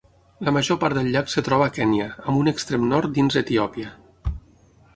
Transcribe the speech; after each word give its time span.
La 0.45 0.53
major 0.53 0.79
part 0.83 0.97
del 0.99 1.09
llac 1.15 1.29
es 1.33 1.45
troba 1.49 1.67
a 1.67 1.73
Kenya, 1.75 2.07
amb 2.25 2.39
un 2.41 2.51
extrem 2.53 2.89
nord 2.95 3.13
dins 3.19 3.37
Etiòpia. 3.43 3.93